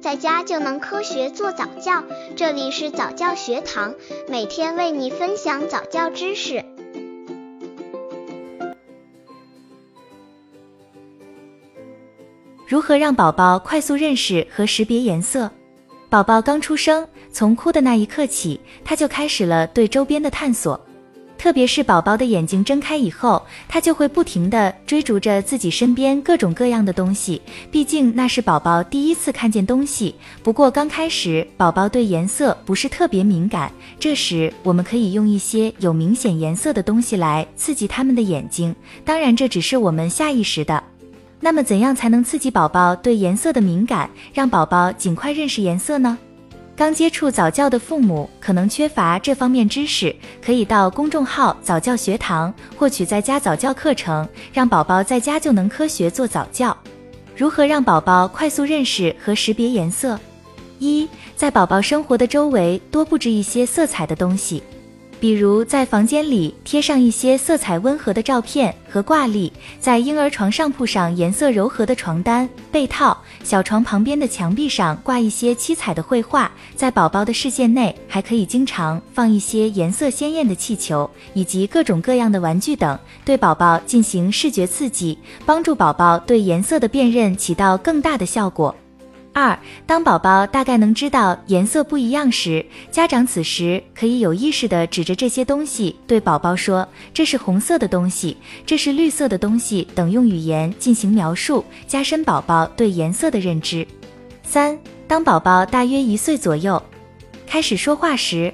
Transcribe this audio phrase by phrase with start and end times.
[0.00, 2.02] 在家就能科学做早教。
[2.34, 3.94] 这里是早教学堂，
[4.28, 6.64] 每天为你分享早教知识。
[12.66, 15.50] 如何让宝宝快速认识和识别颜色？
[16.08, 20.80] 宝宝刚出生，从哭的那一刻起，他就开始了对周边的探索。
[21.40, 30.14] 特别是宝宝的眼睛睁开以后，他就会不停地追逐着自己身边各种各样的东西，毕竟那是宝宝第一次看见东西。
[30.42, 38.76] 不过刚开始，宝宝对颜色不是特别敏感，这时我们可以用一些有明显颜色的东西来刺激他们的眼睛。
[39.02, 40.84] 当然，这只是我们下意识的。
[41.40, 46.18] 那么，怎样才能刺激宝宝对颜色的敏感，让宝宝尽快认识颜色呢？
[46.80, 56.74] 刚接触早教的父母可能缺乏这方面知识，可以到公众号早教学堂获取在家早教课程，让宝宝在家就能科学做早教。
[57.36, 60.18] 如何让宝宝快速认识和识别颜色？
[60.78, 61.06] 一，
[61.36, 64.62] 在宝宝生活的周围多布置一些色彩的东西。
[65.20, 88.74] 比如在房间里贴上一些色彩温和的照片和挂历，在婴儿床上铺上颜色柔和的床单、被套，小床旁边的墙壁上挂一些七彩的绘画，在宝宝的视线内还可以经常放一些颜色鲜艳的气球以及各种各样的玩具等，对宝宝进行视觉刺激，帮助宝宝对颜色的辨认起到更大的效果。
[89.32, 103.86] 二，当宝宝大概能知道颜色不一样时，家长此时可以有意识地指着这些东西对宝宝说：“这是红色的东西，这是绿色的东西。”等用语言进行描述，加深宝宝对颜色的认知。
[104.42, 106.82] 三，当宝宝大约一岁左右
[107.46, 108.52] 开始说话时，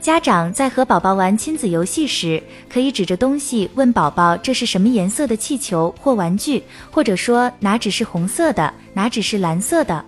[0.00, 8.72] 家长在和宝宝玩亲子游戏时，可以指着东西问宝宝：“这是什么颜色的气球或玩具？”或者说：“哪只是红色的？
[8.94, 10.02] 哪只是蓝色的？”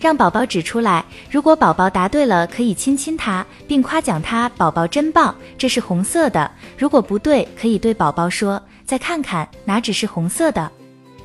[0.00, 10.70] 让宝宝指出来，如果宝宝答对了，可以亲亲他，并夸奖他：“宝宝真棒，这是红色的。”如果不对，可以对宝宝说：“再看看，哪只是红色的？”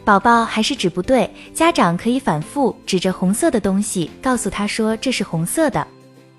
[0.03, 5.87] 宝宝还是指不对，家长可以反复指着红色的东西，告诉他说：“这是红色的。”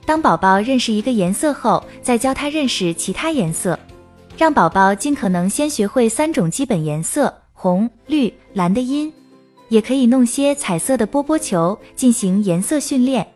[0.04, 3.78] 当宝宝认识一个颜色后，再教他认识其他颜色，
[4.36, 9.12] 让宝宝尽可能先学会三种基本颜色：红、绿、蓝的音。
[9.68, 13.26] 也可以弄些彩色的波波球进行颜色训练。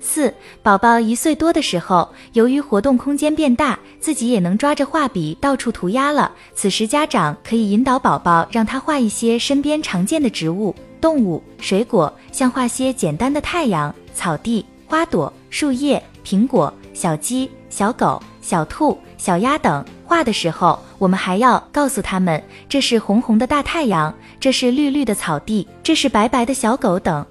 [0.00, 6.30] 四、宝宝一岁多的时候，由于活动空间变大，自己也能抓着画笔到处涂鸦了。
[6.54, 19.82] 此时家长可以引导宝宝，让他画一些身边常见的植物、动物、水果，像画些简单的太阳、草地、花朵、树叶、苹果、小鸡、小狗、小兔、小鸭等。
[20.04, 27.24] 画的时候，我们还要告诉他们，这是红红的大太阳，这是绿绿的草地，这是白白的小狗等。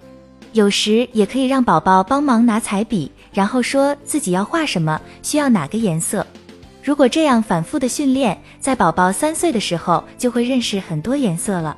[0.54, 6.26] 有时也可以让宝宝帮忙拿彩笔，然后说自己要画什么，需要哪个颜色。
[6.84, 11.78] 如果这样反复的训练，在宝宝三岁的时候，就会认识很多颜色了。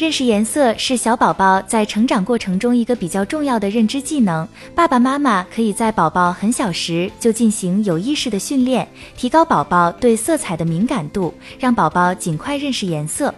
[0.00, 4.48] 认识颜色是小宝宝在成长过程中一个比较重要的认知技能。
[4.74, 13.34] 爸爸妈妈可以在宝宝很小时就进行有意识的训练，提高宝宝对色彩的敏感度，让宝宝尽快认识颜色。